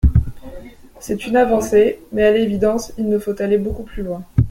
C’est 0.99 1.27
une 1.27 1.35
avancée 1.37 1.99
mais, 2.11 2.23
à 2.23 2.31
l’évidence, 2.31 2.91
il 2.97 3.07
nous 3.07 3.19
faut 3.19 3.39
aller 3.39 3.59
beaucoup 3.59 3.83
plus 3.83 4.01
loin. 4.01 4.23